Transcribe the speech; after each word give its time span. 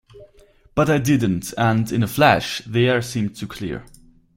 But 0.73 0.89
I 0.89 0.97
didn’t, 0.97 1.53
and, 1.59 1.91
in 1.91 2.01
a 2.01 2.07
flash, 2.07 2.63
the 2.65 2.87
air 2.89 3.03
seemed 3.03 3.35
to 3.35 3.45
clear. 3.45 3.85